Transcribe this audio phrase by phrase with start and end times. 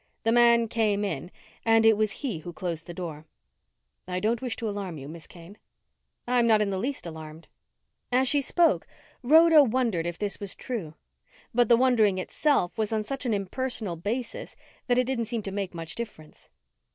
[0.23, 1.29] The man came in
[1.63, 3.27] and it was he who closed the door.
[4.07, 5.59] "I don't wish to alarm you, Miss Kane."
[6.27, 7.47] "I'm not in the least alarmed."
[8.11, 8.87] As she spoke,
[9.21, 10.95] Rhoda wondered if this was true.
[11.53, 14.55] But the wondering itself was on such an impersonal basis
[14.87, 16.49] that it didn't seem to make much difference.